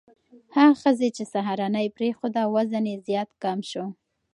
هغه 0.55 0.73
ښځې 0.81 1.09
چې 1.15 1.23
سهارنۍ 1.33 1.87
پرېښوده، 1.97 2.41
وزن 2.55 2.85
یې 2.91 2.97
زیات 3.07 3.29
کم 3.43 3.59
شو. 3.69 3.85